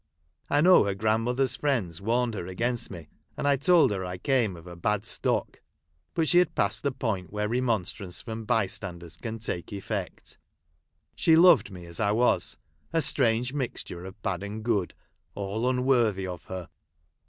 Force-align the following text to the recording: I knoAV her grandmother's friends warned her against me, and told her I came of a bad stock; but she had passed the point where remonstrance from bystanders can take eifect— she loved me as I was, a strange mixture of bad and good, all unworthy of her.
I 0.49 0.61
knoAV 0.61 0.87
her 0.87 0.95
grandmother's 0.95 1.55
friends 1.55 2.01
warned 2.01 2.33
her 2.33 2.47
against 2.47 2.89
me, 2.89 3.09
and 3.37 3.61
told 3.61 3.91
her 3.91 4.03
I 4.03 4.17
came 4.17 4.55
of 4.55 4.65
a 4.65 4.75
bad 4.75 5.05
stock; 5.05 5.61
but 6.15 6.27
she 6.27 6.39
had 6.39 6.55
passed 6.55 6.81
the 6.81 6.91
point 6.91 7.31
where 7.31 7.47
remonstrance 7.47 8.19
from 8.19 8.45
bystanders 8.45 9.15
can 9.15 9.37
take 9.37 9.67
eifect— 9.67 10.37
she 11.15 11.35
loved 11.35 11.69
me 11.69 11.85
as 11.85 11.99
I 11.99 12.13
was, 12.13 12.57
a 12.91 12.99
strange 12.99 13.53
mixture 13.53 14.03
of 14.05 14.19
bad 14.23 14.41
and 14.41 14.63
good, 14.63 14.95
all 15.35 15.69
unworthy 15.69 16.25
of 16.25 16.45
her. 16.45 16.69